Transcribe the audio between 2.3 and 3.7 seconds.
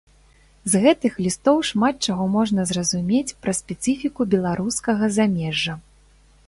можна зразумець пра